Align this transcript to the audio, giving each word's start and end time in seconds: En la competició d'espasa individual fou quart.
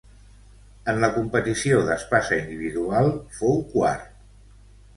En 0.93 1.01
la 1.03 1.09
competició 1.17 1.83
d'espasa 1.91 2.41
individual 2.45 3.13
fou 3.39 3.63
quart. 3.77 4.13